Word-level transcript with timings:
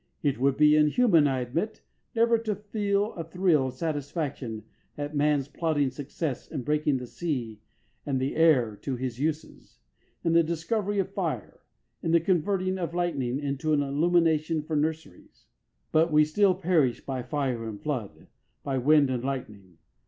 It 0.23 0.39
would 0.39 0.57
be 0.57 0.75
inhuman, 0.75 1.27
I 1.27 1.41
admit, 1.41 1.83
never 2.15 2.39
to 2.39 2.55
feel 2.55 3.13
a 3.13 3.23
thrill 3.23 3.67
of 3.67 3.75
satisfaction 3.75 4.63
at 4.97 5.15
man's 5.15 5.47
plodding 5.47 5.91
success 5.91 6.47
in 6.49 6.63
breaking 6.63 6.97
the 6.97 7.05
sea 7.05 7.59
and 8.03 8.19
the 8.19 8.35
air 8.35 8.75
to 8.77 8.95
his 8.95 9.19
uses, 9.19 9.77
in 10.23 10.33
the 10.33 10.41
discovery 10.41 10.97
of 10.97 11.13
fire, 11.13 11.59
in 12.01 12.19
converting 12.23 12.73
the 12.73 12.85
lightning 12.87 13.37
into 13.39 13.73
an 13.73 13.83
illumination 13.83 14.63
for 14.63 14.75
nurseries. 14.75 15.45
But 15.91 16.11
we 16.11 16.25
still 16.25 16.55
perish 16.55 17.05
by 17.05 17.21
fire 17.21 17.63
and 17.69 17.79
flood, 17.79 18.25
by 18.63 18.79
wind 18.79 19.11
and 19.11 19.23
lightning. 19.23 19.77